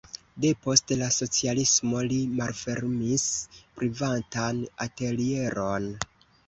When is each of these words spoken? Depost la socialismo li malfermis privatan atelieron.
Depost 0.43 0.93
la 1.01 1.09
socialismo 1.15 2.01
li 2.13 2.17
malfermis 2.39 3.29
privatan 3.79 4.67
atelieron. 4.89 5.93